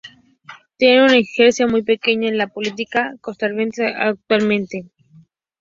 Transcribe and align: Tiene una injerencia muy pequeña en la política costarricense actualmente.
Tiene 0.77 1.03
una 1.05 1.19
injerencia 1.19 1.67
muy 1.67 1.83
pequeña 1.83 2.27
en 2.27 2.39
la 2.39 2.47
política 2.47 3.13
costarricense 3.21 3.85
actualmente. 3.85 4.89